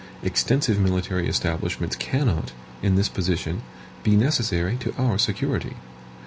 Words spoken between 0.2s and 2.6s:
Extensive military establishments cannot,